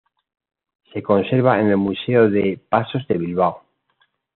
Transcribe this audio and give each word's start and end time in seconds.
Se 0.91 1.03
conserva 1.03 1.59
en 1.61 1.67
el 1.67 1.77
Museo 1.77 2.27
de 2.27 2.59
Pasos 2.67 3.07
de 3.07 3.19
Bilbao. 3.19 3.63